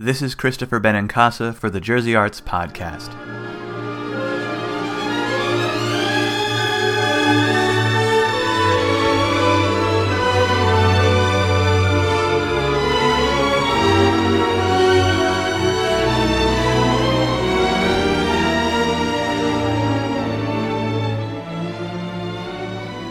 This 0.00 0.22
is 0.22 0.36
Christopher 0.36 0.78
Benincasa 0.78 1.52
for 1.52 1.68
the 1.68 1.80
Jersey 1.80 2.14
Arts 2.14 2.40
Podcast. 2.40 3.10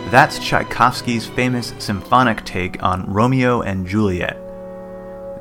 That's 0.10 0.40
Tchaikovsky's 0.40 1.26
famous 1.26 1.74
symphonic 1.80 2.46
take 2.46 2.82
on 2.82 3.12
Romeo 3.12 3.62
and 3.62 3.86
Juliet. 3.86 4.47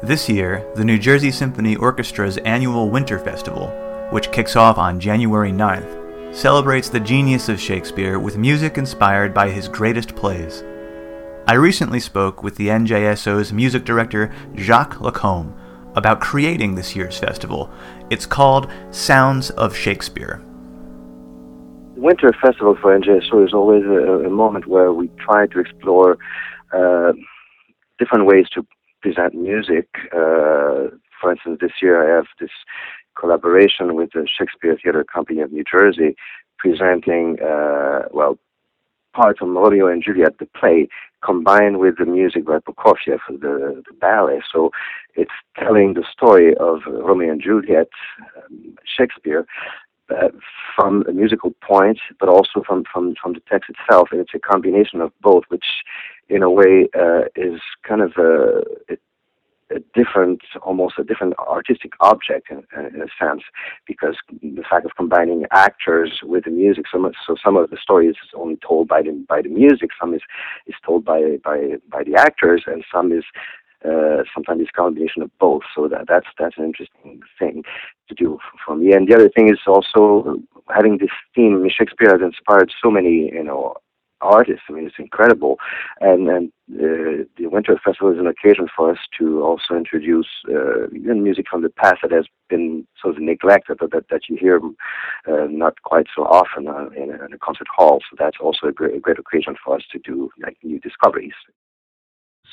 This 0.02 0.28
year, 0.28 0.62
the 0.74 0.84
New 0.84 0.98
Jersey 0.98 1.30
Symphony 1.30 1.74
Orchestra's 1.74 2.36
annual 2.38 2.90
Winter 2.90 3.18
Festival, 3.18 3.68
which 4.10 4.30
kicks 4.30 4.54
off 4.54 4.76
on 4.76 5.00
January 5.00 5.50
9th, 5.50 6.34
celebrates 6.36 6.90
the 6.90 7.00
genius 7.00 7.48
of 7.48 7.58
Shakespeare 7.58 8.18
with 8.18 8.36
music 8.36 8.76
inspired 8.76 9.32
by 9.32 9.48
his 9.48 9.68
greatest 9.68 10.14
plays. 10.14 10.62
I 11.46 11.54
recently 11.54 11.98
spoke 11.98 12.42
with 12.42 12.56
the 12.56 12.68
NJSO's 12.68 13.54
music 13.54 13.86
director, 13.86 14.34
Jacques 14.54 15.00
Lacombe, 15.00 15.54
about 15.94 16.20
creating 16.20 16.74
this 16.74 16.94
year's 16.94 17.18
festival. 17.18 17.70
It's 18.10 18.26
called 18.26 18.70
Sounds 18.90 19.48
of 19.50 19.74
Shakespeare. 19.74 20.42
The 21.94 22.02
Winter 22.02 22.34
Festival 22.42 22.76
for 22.82 22.96
NJSO 22.98 23.46
is 23.46 23.54
always 23.54 23.84
a, 23.84 24.26
a 24.26 24.30
moment 24.30 24.66
where 24.66 24.92
we 24.92 25.08
try 25.18 25.46
to 25.46 25.58
explore 25.58 26.18
uh, 26.70 27.12
different 27.98 28.26
ways 28.26 28.46
to 28.50 28.66
present 29.06 29.34
music. 29.34 29.88
Uh, 30.12 30.90
for 31.20 31.32
instance, 31.32 31.58
this 31.60 31.72
year 31.80 31.96
I 32.02 32.16
have 32.16 32.26
this 32.40 32.50
collaboration 33.18 33.94
with 33.94 34.10
the 34.12 34.26
Shakespeare 34.26 34.76
Theatre 34.82 35.04
Company 35.04 35.40
of 35.40 35.52
New 35.52 35.64
Jersey 35.64 36.16
presenting, 36.58 37.38
uh, 37.40 38.08
well, 38.10 38.38
parts 39.14 39.40
of 39.40 39.48
Romeo 39.48 39.86
and 39.86 40.02
Juliet, 40.02 40.38
the 40.38 40.46
play, 40.46 40.88
combined 41.24 41.78
with 41.78 41.96
the 41.98 42.04
music 42.04 42.44
by 42.44 42.58
Prokofiev, 42.58 43.20
the, 43.28 43.82
the 43.86 43.94
ballet. 44.00 44.40
So 44.52 44.70
it's 45.14 45.30
telling 45.58 45.94
the 45.94 46.04
story 46.12 46.54
of 46.56 46.80
Romeo 46.86 47.32
and 47.32 47.42
Juliet, 47.42 47.88
um, 48.36 48.76
Shakespeare, 48.84 49.46
uh, 50.10 50.28
from 50.74 51.04
a 51.08 51.12
musical 51.12 51.52
point, 51.62 51.98
but 52.20 52.28
also 52.28 52.62
from, 52.66 52.84
from, 52.92 53.14
from 53.20 53.32
the 53.32 53.40
text 53.50 53.70
itself. 53.70 54.08
And 54.12 54.20
it's 54.20 54.34
a 54.34 54.38
combination 54.38 55.00
of 55.00 55.12
both, 55.20 55.44
which 55.48 55.64
in 56.28 56.42
a 56.42 56.50
way 56.50 56.88
uh, 56.98 57.22
is 57.36 57.60
kind 57.86 58.00
of 58.00 58.12
a, 58.18 58.62
a, 59.70 59.78
different, 59.94 60.40
almost 60.62 60.94
a 60.98 61.04
different 61.04 61.34
artistic 61.38 61.92
object 62.00 62.50
in, 62.50 62.64
in, 62.76 63.02
a 63.02 63.06
sense, 63.18 63.42
because 63.86 64.16
the 64.42 64.64
fact 64.68 64.84
of 64.84 64.96
combining 64.96 65.44
actors 65.52 66.20
with 66.22 66.44
the 66.44 66.50
music. 66.50 66.86
So, 66.90 67.10
so 67.26 67.36
some 67.44 67.56
of 67.56 67.70
the 67.70 67.76
story 67.76 68.08
is 68.08 68.16
only 68.34 68.58
told 68.66 68.88
by 68.88 69.02
the 69.02 69.24
by 69.28 69.42
the 69.42 69.48
music, 69.48 69.90
some 70.00 70.14
is 70.14 70.22
is 70.66 70.74
told 70.84 71.04
by 71.04 71.38
by 71.44 71.76
by 71.90 72.02
the 72.04 72.16
actors, 72.16 72.64
and 72.66 72.84
some 72.92 73.12
is 73.12 73.24
uh, 73.84 74.22
sometimes 74.34 74.62
it's 74.62 74.70
combination 74.70 75.22
of 75.22 75.30
both. 75.38 75.62
So 75.74 75.88
that 75.88 76.06
that's 76.08 76.26
that's 76.38 76.56
an 76.58 76.64
interesting 76.64 77.20
thing 77.38 77.62
to 78.08 78.14
do 78.14 78.38
for 78.64 78.74
me. 78.74 78.92
And 78.92 79.06
the 79.06 79.14
other 79.14 79.28
thing 79.28 79.48
is 79.48 79.60
also 79.66 80.36
having 80.74 80.98
this 80.98 81.10
theme. 81.34 81.64
Shakespeare 81.68 82.10
has 82.10 82.20
inspired 82.22 82.72
so 82.82 82.90
many, 82.90 83.30
you 83.32 83.44
know, 83.44 83.74
artists. 84.20 84.62
I 84.68 84.72
mean, 84.72 84.86
it's 84.86 84.96
incredible. 84.98 85.56
And 86.00 86.28
and 86.28 86.52
uh, 86.72 87.24
the 87.36 87.46
Winter 87.46 87.78
Festival 87.84 88.12
is 88.12 88.18
an 88.18 88.26
occasion 88.26 88.66
for 88.74 88.90
us 88.90 88.98
to 89.18 89.42
also 89.42 89.74
introduce 89.74 90.26
uh, 90.48 90.88
music 90.92 91.46
from 91.48 91.62
the 91.62 91.70
past 91.70 91.96
that 92.02 92.12
has 92.12 92.26
been 92.48 92.86
sort 93.00 93.16
of 93.16 93.22
neglected, 93.22 93.76
but 93.78 93.92
that, 93.92 94.08
that 94.10 94.22
you 94.28 94.36
hear 94.36 94.60
uh, 95.28 95.46
not 95.48 95.80
quite 95.82 96.06
so 96.14 96.22
often 96.24 96.66
uh, 96.68 96.88
in, 97.00 97.10
a, 97.10 97.24
in 97.24 97.32
a 97.32 97.38
concert 97.38 97.68
hall. 97.74 98.00
So 98.10 98.16
that's 98.18 98.38
also 98.40 98.66
a 98.66 98.72
great, 98.72 98.96
a 98.96 99.00
great 99.00 99.18
occasion 99.18 99.54
for 99.64 99.76
us 99.76 99.82
to 99.92 99.98
do 99.98 100.30
like 100.42 100.56
new 100.62 100.80
discoveries. 100.80 101.34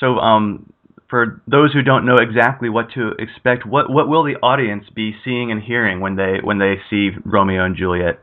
So, 0.00 0.16
um, 0.18 0.72
for 1.08 1.42
those 1.46 1.72
who 1.72 1.82
don't 1.82 2.06
know 2.06 2.16
exactly 2.16 2.68
what 2.68 2.90
to 2.94 3.12
expect, 3.18 3.66
what 3.66 3.90
what 3.90 4.08
will 4.08 4.24
the 4.24 4.36
audience 4.42 4.84
be 4.94 5.14
seeing 5.24 5.52
and 5.52 5.62
hearing 5.62 6.00
when 6.00 6.16
they 6.16 6.38
when 6.42 6.58
they 6.58 6.76
see 6.90 7.10
Romeo 7.24 7.64
and 7.64 7.76
Juliet? 7.76 8.20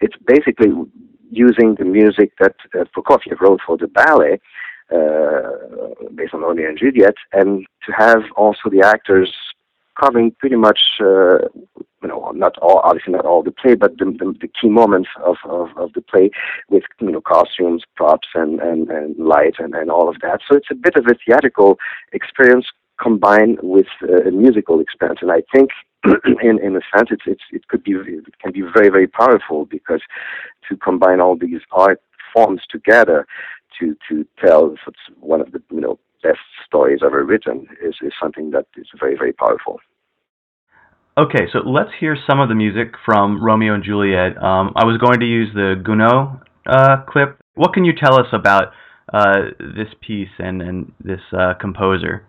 It's 0.00 0.16
basically 0.26 0.68
using 1.32 1.74
the 1.76 1.84
music 1.84 2.32
that, 2.38 2.54
that 2.72 2.92
Prokofiev 2.92 3.40
wrote 3.40 3.60
for 3.66 3.76
the 3.76 3.88
ballet, 3.88 4.38
uh, 4.94 6.08
based 6.14 6.34
on 6.34 6.42
Romeo 6.42 6.68
and 6.68 6.78
Juliet, 6.78 7.14
and 7.32 7.66
to 7.86 7.92
have 7.92 8.22
also 8.36 8.68
the 8.70 8.82
actors 8.82 9.32
covering 9.98 10.34
pretty 10.38 10.56
much, 10.56 10.80
uh, 11.00 11.38
you 12.02 12.08
know, 12.08 12.30
not 12.34 12.58
all, 12.58 12.80
obviously 12.84 13.12
not 13.12 13.24
all 13.24 13.42
the 13.42 13.50
play, 13.50 13.74
but 13.74 13.96
the, 13.98 14.04
the, 14.04 14.34
the 14.40 14.48
key 14.48 14.68
moments 14.68 15.08
of, 15.24 15.36
of, 15.44 15.68
of, 15.76 15.92
the 15.94 16.02
play 16.02 16.30
with, 16.68 16.82
you 17.00 17.10
know, 17.10 17.20
costumes, 17.20 17.84
props, 17.96 18.28
and, 18.34 18.60
and, 18.60 18.90
and 18.90 19.16
light, 19.16 19.54
and, 19.58 19.74
and 19.74 19.90
all 19.90 20.08
of 20.08 20.16
that. 20.20 20.40
So 20.48 20.56
it's 20.56 20.70
a 20.70 20.74
bit 20.74 20.96
of 20.96 21.06
a 21.06 21.14
theatrical 21.24 21.78
experience 22.12 22.66
combined 23.00 23.58
with 23.62 23.86
uh, 24.02 24.28
a 24.28 24.30
musical 24.30 24.80
experience, 24.80 25.20
and 25.22 25.32
I 25.32 25.42
think 25.54 25.70
in 26.42 26.58
in 26.58 26.76
a 26.76 26.80
sense, 26.96 27.08
it's 27.10 27.22
it's 27.26 27.42
it 27.52 27.68
could 27.68 27.84
be 27.84 27.92
it 27.92 28.38
can 28.40 28.52
be 28.52 28.62
very 28.62 28.88
very 28.88 29.06
powerful 29.06 29.66
because 29.66 30.02
to 30.68 30.76
combine 30.76 31.20
all 31.20 31.36
these 31.36 31.60
art 31.72 32.00
forms 32.34 32.62
together 32.70 33.26
to 33.78 33.96
to 34.08 34.26
tell 34.44 34.74
one 35.20 35.40
of 35.40 35.52
the 35.52 35.62
you 35.70 35.80
know 35.80 35.98
best 36.22 36.38
stories 36.66 37.00
ever 37.04 37.24
written 37.24 37.66
is 37.82 37.94
is 38.02 38.12
something 38.20 38.50
that 38.50 38.66
is 38.76 38.86
very 38.98 39.16
very 39.16 39.32
powerful. 39.32 39.80
Okay, 41.18 41.46
so 41.52 41.58
let's 41.58 41.90
hear 42.00 42.16
some 42.28 42.40
of 42.40 42.48
the 42.48 42.54
music 42.54 42.94
from 43.04 43.44
Romeo 43.44 43.74
and 43.74 43.84
Juliet. 43.84 44.42
Um, 44.42 44.72
I 44.74 44.86
was 44.86 44.96
going 44.96 45.20
to 45.20 45.26
use 45.26 45.50
the 45.52 45.74
Gounod 45.86 46.40
uh, 46.66 47.02
clip. 47.06 47.38
What 47.54 47.74
can 47.74 47.84
you 47.84 47.92
tell 47.92 48.18
us 48.18 48.28
about 48.32 48.72
uh, 49.12 49.50
this 49.58 49.88
piece 50.00 50.30
and 50.38 50.62
and 50.62 50.92
this 51.04 51.20
uh, 51.32 51.52
composer? 51.60 52.26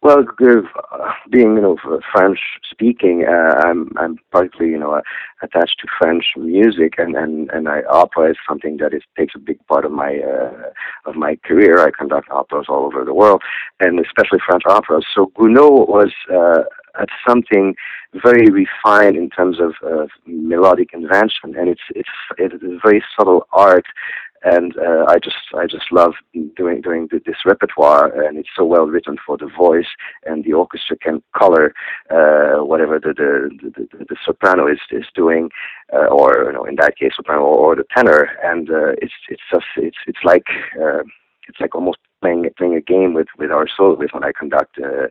Well, 0.00 0.20
uh, 0.20 1.12
being 1.28 1.56
you 1.56 1.60
know 1.60 1.76
French 2.12 2.38
speaking, 2.70 3.24
uh, 3.28 3.60
I'm 3.64 3.90
I'm 3.96 4.18
partly 4.30 4.68
you 4.68 4.78
know 4.78 4.92
uh, 4.92 5.00
attached 5.42 5.80
to 5.80 5.88
French 5.98 6.24
music, 6.36 6.94
and 6.98 7.16
and 7.16 7.50
and 7.50 7.68
I, 7.68 7.82
opera 7.90 8.30
is 8.30 8.36
something 8.48 8.76
that 8.76 8.94
is 8.94 9.02
takes 9.16 9.34
a 9.34 9.40
big 9.40 9.58
part 9.66 9.84
of 9.84 9.90
my 9.90 10.18
uh, 10.18 10.70
of 11.04 11.16
my 11.16 11.36
career. 11.44 11.84
I 11.84 11.90
conduct 11.90 12.30
operas 12.30 12.66
all 12.68 12.86
over 12.86 13.04
the 13.04 13.14
world, 13.14 13.42
and 13.80 13.98
especially 13.98 14.38
French 14.46 14.62
operas. 14.68 15.04
So 15.12 15.32
Gounod 15.36 15.88
was 15.88 16.12
at 17.00 17.08
something 17.26 17.74
very 18.14 18.50
refined 18.50 19.16
in 19.16 19.30
terms 19.30 19.58
of 19.60 19.74
uh, 19.84 20.06
melodic 20.26 20.90
invention, 20.92 21.56
and 21.56 21.68
it's 21.68 21.82
it's 21.96 22.08
it 22.38 22.52
is 22.52 22.62
a 22.62 22.78
very 22.84 23.02
subtle 23.16 23.48
art 23.52 23.86
and 24.44 24.76
uh, 24.78 25.04
I 25.08 25.18
just 25.18 25.36
I 25.54 25.66
just 25.66 25.90
love 25.90 26.14
doing 26.58 26.80
doing 26.80 27.08
this 27.10 27.40
repertoire, 27.46 28.06
and 28.22 28.36
it's 28.36 28.54
so 28.56 28.64
well 28.64 28.86
written 28.86 29.16
for 29.24 29.38
the 29.38 29.50
voice, 29.56 29.90
and 30.26 30.44
the 30.44 30.52
orchestra 30.52 30.96
can 30.98 31.22
color 31.36 31.72
uh, 32.10 32.56
whatever 32.70 32.98
the 32.98 33.12
the, 33.14 33.70
the 33.76 34.04
the, 34.10 34.16
soprano 34.26 34.66
is 34.66 34.80
is 34.90 35.06
doing, 35.14 35.48
uh, 35.94 36.08
or 36.18 36.30
you 36.46 36.52
know 36.52 36.64
in 36.64 36.76
that 36.76 36.96
case 36.98 37.12
soprano 37.16 37.42
or, 37.42 37.76
the 37.76 37.84
tenor, 37.96 38.22
and 38.42 38.68
uh, 38.70 38.92
it's 39.02 39.14
it's 39.28 39.46
just 39.52 39.66
it's 39.76 39.98
it's 40.06 40.24
like 40.24 40.48
uh, 40.82 41.02
it's 41.48 41.60
like 41.60 41.74
almost 41.74 41.98
playing 42.20 42.44
playing 42.58 42.74
a 42.74 42.80
game 42.80 43.14
with 43.14 43.28
with 43.38 43.50
our 43.50 43.66
soloists 43.74 44.14
when 44.14 44.24
I 44.24 44.32
conduct 44.38 44.78
uh, 44.78 45.08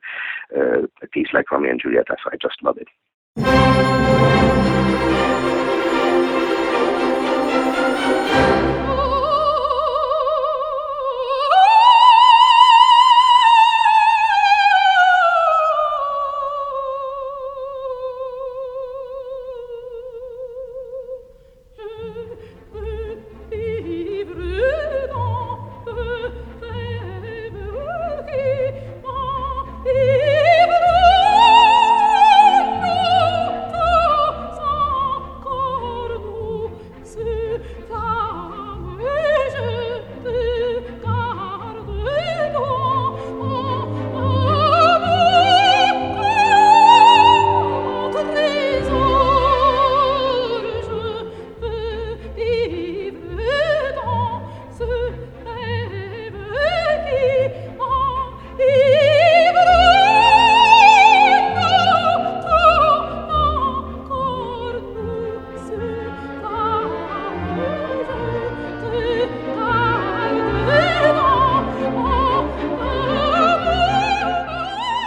a 1.02 1.08
piece 1.12 1.29
like 1.34 1.52
Romeo 1.52 1.72
and 1.72 1.81
Juliet. 1.81 2.08
So 2.09 2.29
I 2.31 2.38
just 2.41 2.62
love 2.62 2.78
it. 2.78 2.88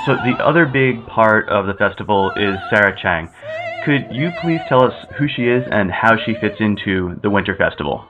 So 0.07 0.17
the 0.17 0.35
other 0.43 0.65
big 0.65 1.07
part 1.07 1.49
of 1.51 1.67
the 1.67 1.75
festival 1.75 2.31
is 2.35 2.57
Sarah 2.71 2.97
Chang. 3.01 3.29
Could 3.85 4.07
you 4.11 4.31
please 4.41 4.61
tell 4.67 4.83
us 4.83 4.95
who 5.19 5.29
she 5.29 5.49
is 5.49 5.63
and 5.71 5.91
how 5.91 6.17
she 6.17 6.33
fits 6.41 6.57
into 6.59 7.21
the 7.23 7.29
Winter 7.29 7.55
Festival? 7.55 8.07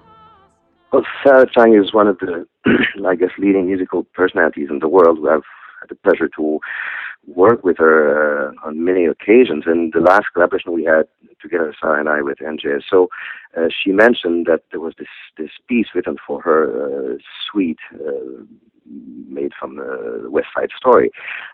Well, 0.92 1.02
Sarah 1.24 1.46
Chang 1.52 1.74
is 1.74 1.92
one 1.92 2.06
of 2.06 2.18
the, 2.18 2.46
I 3.06 3.16
guess, 3.16 3.30
leading 3.38 3.66
musical 3.66 4.04
personalities 4.14 4.68
in 4.70 4.78
the 4.78 4.86
world. 4.86 5.18
I've 5.18 5.42
had 5.80 5.88
the 5.88 5.96
pleasure 5.96 6.28
to 6.36 6.60
work 7.26 7.64
with 7.64 7.78
her 7.78 8.50
uh, 8.50 8.68
on 8.68 8.84
many 8.84 9.06
occasions. 9.06 9.64
And 9.66 9.92
the 9.92 10.00
last 10.00 10.26
collaboration 10.32 10.72
we 10.72 10.84
had 10.84 11.08
together, 11.42 11.74
Sarah 11.80 11.98
and 11.98 12.08
I, 12.08 12.22
with 12.22 12.38
NJSO, 12.38 13.08
uh, 13.56 13.68
she 13.82 13.90
mentioned 13.90 14.46
that 14.46 14.62
there 14.70 14.80
was 14.80 14.94
this 14.96 15.08
this 15.36 15.50
piece 15.68 15.88
written 15.94 16.16
for 16.24 16.40
her, 16.42 17.14
uh, 17.14 17.18
suite. 17.50 17.80
Uh, 18.90 18.96
made 19.28 19.52
from 19.58 19.76
the 19.76 20.26
West 20.28 20.48
Side 20.54 20.70
Story, 20.76 21.10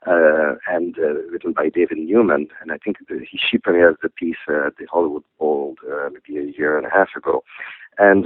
uh, 0.06 0.54
and 0.68 0.98
uh, 0.98 1.12
written 1.30 1.52
by 1.52 1.68
David 1.68 1.98
Newman. 1.98 2.48
And 2.60 2.72
I 2.72 2.78
think 2.78 2.96
he, 3.08 3.38
she 3.38 3.58
premiered 3.58 3.96
the 4.02 4.08
piece 4.08 4.36
at 4.48 4.76
the 4.78 4.86
Hollywood 4.90 5.24
Bowl 5.38 5.76
maybe 6.12 6.38
a 6.38 6.52
year 6.58 6.76
and 6.78 6.86
a 6.86 6.90
half 6.90 7.10
ago. 7.16 7.44
And 7.98 8.24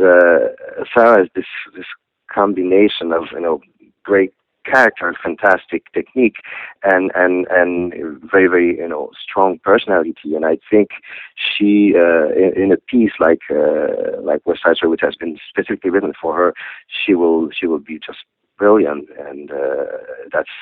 Sarah 0.95 1.25
is 1.25 1.31
this 1.35 1.47
this 1.77 1.87
combination 2.33 3.13
of 3.13 3.25
you 3.33 3.41
know 3.41 3.61
great 4.05 4.33
character 4.65 5.15
fantastic 5.23 5.91
technique 5.93 6.37
and 6.83 7.11
and 7.15 7.47
and 7.51 7.95
very 8.31 8.47
very 8.47 8.77
you 8.77 8.89
know 8.89 9.11
strong 9.21 9.59
personality 9.65 10.35
and 10.37 10.45
I 10.45 10.59
think 10.71 10.91
she 11.35 11.95
uh, 11.97 12.29
in, 12.29 12.65
in, 12.65 12.73
a 12.73 12.77
piece 12.77 13.13
like 13.19 13.41
uh, 13.51 14.21
like 14.23 14.47
West 14.47 14.63
Side 14.63 14.77
Story 14.77 14.91
which 14.91 15.01
has 15.01 15.17
been 15.17 15.39
specifically 15.49 15.91
written 15.91 16.13
for 16.21 16.37
her 16.37 16.55
she 16.89 17.15
will 17.15 17.49
she 17.51 17.67
will 17.67 17.79
be 17.79 17.99
just 17.99 18.19
brilliant 18.61 19.09
and 19.29 19.51
uh, 19.51 19.85
that's 20.33 20.55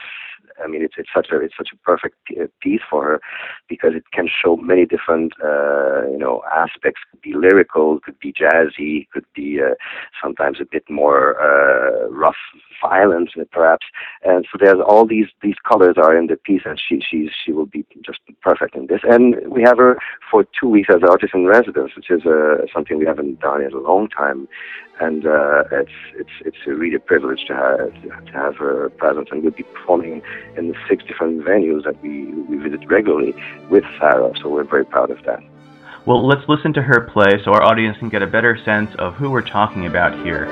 I 0.63 0.67
mean, 0.67 0.83
it's 0.83 0.95
it's 0.99 1.11
such 1.15 1.29
a 1.33 1.41
it's 1.41 1.57
such 1.57 1.71
a 1.73 1.77
perfect 1.77 2.17
uh, 2.41 2.47
piece 2.61 2.81
for 2.89 3.05
her 3.05 3.21
because 3.69 3.93
it 3.95 4.05
can 4.13 4.29
show 4.29 4.57
many 4.57 4.87
different 4.87 5.33
uh, 5.43 6.07
you 6.11 6.19
know 6.19 6.43
aspects. 6.55 7.01
Could 7.11 7.23
be 7.23 7.35
lyrical, 7.35 8.01
could 8.01 8.19
be 8.19 8.33
jazzy, 8.33 9.09
could 9.13 9.27
be 9.35 9.61
uh, 9.61 9.75
sometimes 10.23 10.59
a 10.61 10.65
bit 10.65 10.85
more 10.89 11.41
uh, 11.41 12.09
rough 12.09 12.37
violence, 12.83 13.31
uh, 13.39 13.45
perhaps. 13.51 13.87
And 14.25 14.47
so 14.51 14.59
there's 14.61 14.81
all 14.87 15.07
these 15.07 15.29
these 15.43 15.57
colors 15.67 15.97
are 15.97 16.17
in 16.17 16.27
the 16.27 16.37
piece, 16.37 16.63
and 16.65 16.81
she 16.81 17.01
she 17.09 17.31
she 17.45 17.53
will 17.53 17.67
be 17.67 17.85
just 18.05 18.21
perfect 18.43 18.75
in 18.75 18.87
this. 18.87 19.01
And 19.05 19.37
we 19.49 19.63
have 19.63 19.79
her 19.79 19.99
for 20.31 20.45
two 20.59 20.69
weeks 20.69 20.89
as 20.91 21.03
artist 21.09 21.35
in 21.35 21.47
residence, 21.47 21.93
which 21.97 22.11
is 22.11 22.25
uh, 22.27 22.67
something 22.73 22.99
we 22.99 23.07
haven't 23.07 23.41
done 23.41 23.63
in 23.63 23.73
a 23.73 23.79
long 23.79 24.09
time. 24.09 24.49
And 25.01 25.27
uh, 25.27 25.65
it's 25.71 25.91
it's 26.17 26.31
it's 26.45 26.57
a 26.67 26.75
really 26.75 26.99
privilege 26.99 27.45
to 27.47 27.55
have 27.55 28.27
to 28.27 28.33
have 28.33 28.57
her 28.57 28.91
present, 28.91 29.29
and 29.31 29.43
we'll 29.43 29.53
be 29.53 29.63
performing 29.63 30.23
in 30.57 30.69
the 30.69 30.75
six 30.89 31.05
different 31.05 31.45
venues 31.45 31.85
that 31.85 32.03
we, 32.03 32.27
we 32.49 32.57
visit 32.57 32.81
regularly 32.89 33.35
with 33.71 33.85
Sarah. 34.01 34.33
So 34.43 34.49
we're 34.49 34.65
very 34.65 34.85
proud 34.85 35.11
of 35.11 35.23
that. 35.25 35.41
Well, 36.05 36.27
let's 36.27 36.49
listen 36.49 36.73
to 36.73 36.83
her 36.83 37.03
play 37.13 37.41
so 37.45 37.53
our 37.53 37.63
audience 37.63 37.99
can 37.99 38.09
get 38.09 38.23
a 38.23 38.27
better 38.27 38.59
sense 38.65 38.91
of 38.99 39.15
who 39.15 39.31
we're 39.31 39.43
talking 39.47 39.87
about 39.87 40.15
here. 40.25 40.47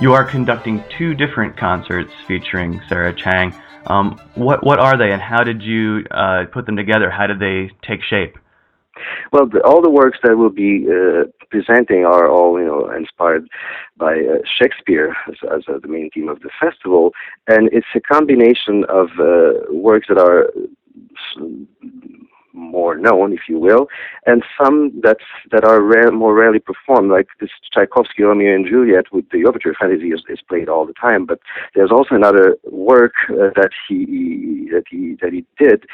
You 0.00 0.12
are 0.12 0.24
conducting 0.24 0.84
two 0.96 1.12
different 1.12 1.56
concerts 1.56 2.12
featuring 2.28 2.80
Sarah 2.88 3.12
Chang. 3.12 3.52
Um, 3.86 4.20
what 4.36 4.64
what 4.64 4.78
are 4.78 4.96
they, 4.96 5.10
and 5.10 5.20
how 5.20 5.42
did 5.42 5.60
you 5.60 6.04
uh, 6.12 6.44
put 6.52 6.66
them 6.66 6.76
together? 6.76 7.10
How 7.10 7.26
did 7.26 7.40
they 7.40 7.72
take 7.82 8.04
shape? 8.04 8.38
Well, 9.32 9.46
the, 9.48 9.60
all 9.64 9.82
the 9.82 9.90
works 9.90 10.18
that 10.22 10.38
we'll 10.38 10.50
be 10.50 10.86
uh, 10.88 11.24
presenting 11.50 12.04
are 12.04 12.28
all, 12.28 12.60
you 12.60 12.66
know, 12.66 12.90
inspired 12.96 13.48
by 13.96 14.14
uh, 14.14 14.38
Shakespeare 14.60 15.16
as, 15.28 15.34
as 15.52 15.62
uh, 15.68 15.78
the 15.82 15.88
main 15.88 16.10
theme 16.10 16.28
of 16.28 16.40
the 16.40 16.50
festival, 16.60 17.12
and 17.48 17.68
it's 17.72 17.86
a 17.96 18.00
combination 18.00 18.84
of 18.88 19.08
uh, 19.18 19.72
works 19.72 20.06
that 20.08 20.18
are 20.18 20.50
more 22.52 22.96
known, 22.96 23.32
if 23.32 23.42
you 23.48 23.58
will, 23.58 23.88
and 24.26 24.42
some 24.60 24.92
that's, 25.02 25.24
that 25.50 25.64
are 25.64 25.80
rare, 25.80 26.10
more 26.10 26.34
rarely 26.34 26.58
performed, 26.58 27.10
like 27.10 27.28
this 27.40 27.50
Tchaikovsky 27.72 28.22
Romeo 28.22 28.54
and 28.54 28.66
Juliet 28.66 29.06
with 29.12 29.28
the 29.30 29.44
overture 29.46 29.74
fantasy 29.78 30.08
is, 30.08 30.22
is 30.28 30.40
played 30.48 30.68
all 30.68 30.86
the 30.86 30.94
time. 30.94 31.26
But 31.26 31.40
there's 31.74 31.90
also 31.90 32.14
another 32.14 32.56
work 32.70 33.12
uh, 33.30 33.50
that 33.56 33.70
he 33.88 34.68
that 34.72 34.84
he 34.90 35.16
that 35.20 35.32
he 35.32 35.44
did 35.58 35.84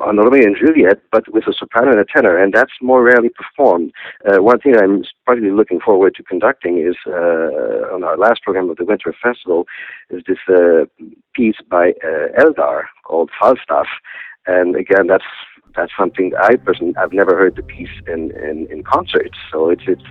on 0.00 0.18
Romeo 0.18 0.44
and 0.44 0.56
Juliet, 0.56 1.00
but 1.10 1.32
with 1.32 1.46
a 1.46 1.54
soprano 1.54 1.92
and 1.92 2.00
a 2.00 2.04
tenor, 2.04 2.36
and 2.36 2.52
that's 2.52 2.72
more 2.82 3.02
rarely 3.02 3.30
performed. 3.30 3.92
Uh, 4.26 4.42
one 4.42 4.58
thing 4.60 4.76
I'm 4.76 5.04
particularly 5.24 5.56
looking 5.56 5.80
forward 5.80 6.14
to 6.16 6.22
conducting 6.22 6.78
is 6.78 6.96
uh, 7.06 7.94
on 7.94 8.04
our 8.04 8.16
last 8.16 8.42
program 8.42 8.68
of 8.68 8.76
the 8.76 8.84
Winter 8.84 9.14
Festival 9.22 9.66
is 10.10 10.22
this 10.26 10.38
uh, 10.48 10.84
piece 11.34 11.56
by 11.70 11.92
uh, 12.04 12.28
Elgar 12.38 12.88
called 13.04 13.30
Falstaff, 13.40 13.86
and 14.46 14.76
again 14.76 15.06
that's 15.06 15.24
that's 15.76 15.92
something 15.98 16.32
I 16.40 16.56
personally 16.56 16.94
I've 16.96 17.12
never 17.12 17.36
heard 17.36 17.56
the 17.56 17.62
piece 17.62 17.90
in, 18.06 18.30
in, 18.32 18.66
in 18.70 18.82
concerts. 18.82 19.36
So 19.52 19.70
it's 19.70 19.82
it's, 19.86 20.02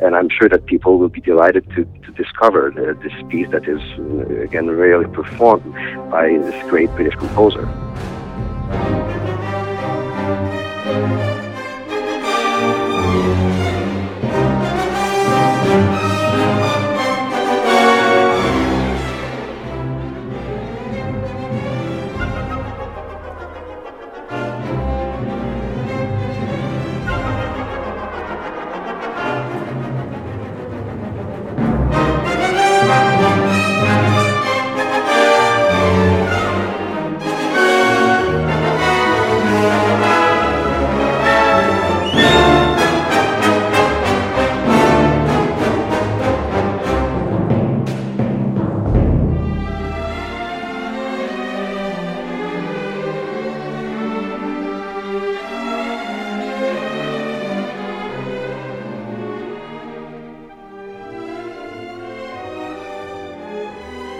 and 0.00 0.14
I'm 0.14 0.28
sure 0.28 0.48
that 0.48 0.66
people 0.66 0.98
will 0.98 1.08
be 1.08 1.20
delighted 1.20 1.68
to, 1.70 1.84
to 1.84 2.10
discover 2.12 2.72
the, 2.74 2.96
this 3.02 3.14
piece 3.30 3.48
that 3.50 3.66
is 3.68 3.80
uh, 3.98 4.42
again 4.42 4.70
rarely 4.70 5.06
performed 5.06 5.72
by 6.10 6.28
this 6.28 6.70
great 6.70 6.90
British 6.90 7.14
composer. 7.16 7.66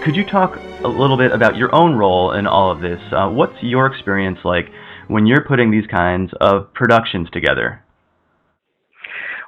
Could 0.05 0.17
you 0.17 0.25
talk 0.25 0.57
a 0.85 0.89
little 0.89 1.17
bit 1.17 1.33
about 1.33 1.57
your 1.57 1.75
own 1.75 1.95
role 1.95 2.33
in 2.33 2.47
all 2.47 2.71
of 2.71 2.83
this? 2.83 3.01
Uh, 3.11 3.31
what's 3.31 3.57
your 3.63 3.87
experience 3.87 4.39
like 4.45 4.67
when 5.09 5.25
you're 5.25 5.45
putting 5.49 5.71
these 5.71 5.87
kinds 5.87 6.31
of 6.43 6.75
productions 6.75 7.31
together? 7.33 7.83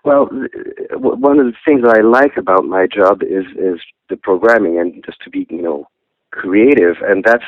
Well, 0.03 0.31
one 0.95 1.39
of 1.39 1.45
the 1.45 1.53
things 1.67 1.83
that 1.83 1.99
I 1.99 2.01
like 2.01 2.39
about 2.39 2.65
my 2.65 2.87
job 2.87 3.23
is 3.23 3.45
is 3.59 3.81
the 4.09 4.17
programming 4.17 4.79
and 4.79 5.05
just 5.05 5.21
to 5.25 5.31
be, 5.31 5.47
you 5.51 5.61
know, 5.61 5.89
creative, 6.31 6.97
and 7.03 7.23
that's 7.23 7.45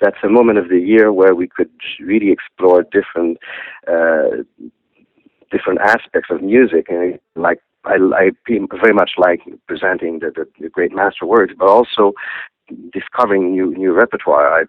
that's 0.00 0.18
a 0.22 0.28
moment 0.28 0.58
of 0.58 0.68
the 0.68 0.78
year 0.78 1.12
where 1.12 1.34
we 1.34 1.48
could 1.48 1.70
really 1.98 2.30
explore 2.30 2.84
different 2.84 3.38
uh, 3.88 4.44
different 5.50 5.80
aspects 5.80 6.30
of 6.30 6.40
music, 6.40 6.86
and 6.88 7.18
like 7.34 7.58
I, 7.84 7.96
I 8.14 8.30
very 8.48 8.94
much 8.94 9.12
like 9.18 9.40
presenting 9.66 10.20
the, 10.20 10.30
the, 10.34 10.46
the 10.60 10.68
great 10.68 10.94
master 10.94 11.26
works, 11.26 11.54
but 11.58 11.68
also 11.68 12.12
discovering 12.92 13.52
new 13.52 13.74
new 13.74 13.92
repertoire. 13.92 14.60
I 14.60 14.64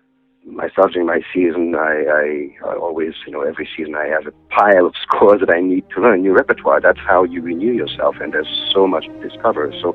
myself 0.46 0.92
during 0.92 1.08
my 1.08 1.22
season, 1.34 1.76
I, 1.76 2.06
I, 2.08 2.70
I 2.70 2.76
always, 2.76 3.14
you 3.26 3.34
know, 3.34 3.42
every 3.42 3.68
season 3.76 3.96
I 3.96 4.06
have 4.08 4.28
a 4.28 4.32
pile 4.54 4.86
of 4.86 4.94
scores 5.02 5.40
that 5.40 5.54
I 5.54 5.60
need 5.60 5.86
to 5.96 6.02
learn 6.02 6.22
new 6.22 6.34
repertoire. 6.34 6.80
That's 6.82 7.00
how 7.00 7.24
you 7.24 7.42
renew 7.42 7.74
yourself, 7.74 8.16
and 8.22 8.34
there's 8.34 8.70
so 8.74 8.88
much 8.88 9.06
to 9.06 9.28
discover. 9.30 9.74
So 9.82 9.94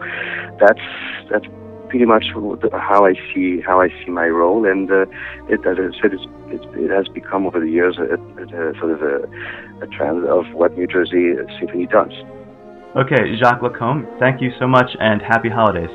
that's 0.58 0.80
that's 1.30 1.46
pretty 1.88 2.04
much 2.04 2.26
how 2.72 3.04
I 3.04 3.14
see 3.34 3.60
how 3.60 3.80
I 3.80 3.88
see 3.88 4.10
my 4.10 4.28
role, 4.28 4.64
and 4.64 4.90
uh, 4.90 5.06
it, 5.48 5.60
as 5.66 5.76
I 5.78 6.00
said, 6.00 6.14
it's, 6.14 6.24
it, 6.48 6.62
it 6.80 6.90
has 6.90 7.08
become 7.08 7.46
over 7.46 7.60
the 7.60 7.70
years 7.70 7.98
a, 7.98 8.14
a, 8.14 8.70
a 8.70 8.78
sort 8.78 8.92
of 8.92 9.02
a, 9.02 9.84
a 9.84 9.86
trend 9.88 10.24
of 10.26 10.46
what 10.52 10.76
New 10.76 10.86
Jersey 10.86 11.34
Symphony 11.58 11.86
does. 11.86 12.12
Okay, 12.96 13.36
Jacques 13.36 13.62
Lacombe, 13.62 14.06
thank 14.18 14.40
you 14.40 14.50
so 14.58 14.66
much, 14.66 14.90
and 14.98 15.22
happy 15.22 15.48
holidays. 15.48 15.90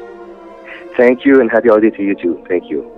Thank 0.95 1.25
you, 1.25 1.41
and 1.41 1.51
happy 1.51 1.67
holiday 1.67 1.89
to 1.89 2.01
you 2.01 2.15
too. 2.15 2.43
Thank 2.47 2.69
you. 2.69 2.89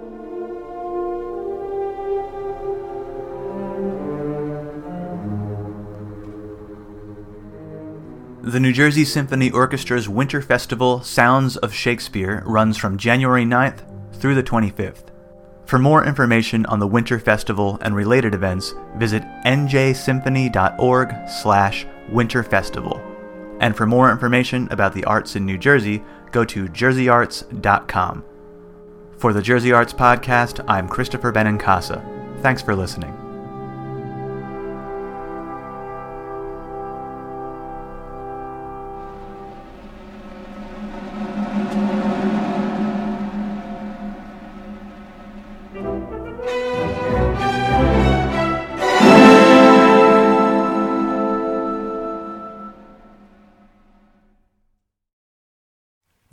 The 8.43 8.59
New 8.59 8.71
Jersey 8.71 9.03
Symphony 9.03 9.49
Orchestra's 9.49 10.07
Winter 10.07 10.43
Festival 10.43 11.01
Sounds 11.01 11.57
of 11.57 11.73
Shakespeare 11.73 12.43
runs 12.45 12.77
from 12.77 12.97
January 12.97 13.45
9th 13.45 13.81
through 14.13 14.35
the 14.35 14.43
25th. 14.43 15.05
For 15.65 15.79
more 15.79 16.05
information 16.05 16.65
on 16.67 16.79
the 16.79 16.87
Winter 16.87 17.19
Festival 17.19 17.77
and 17.81 17.95
related 17.95 18.33
events, 18.33 18.73
visit 18.95 19.23
njsymphony.org 19.45 21.13
slash 21.27 21.85
winterfestival. 22.09 23.06
And 23.59 23.75
for 23.75 23.85
more 23.85 24.11
information 24.11 24.67
about 24.71 24.93
the 24.93 25.05
arts 25.05 25.35
in 25.35 25.45
New 25.45 25.57
Jersey, 25.57 26.03
go 26.31 26.45
to 26.45 26.67
jerseyarts.com. 26.67 28.23
For 29.17 29.33
the 29.33 29.41
Jersey 29.41 29.71
Arts 29.71 29.93
Podcast, 29.93 30.63
I'm 30.67 30.87
Christopher 30.87 31.31
Benincasa. 31.31 32.41
Thanks 32.43 32.61
for 32.61 32.75
listening. 32.75 33.26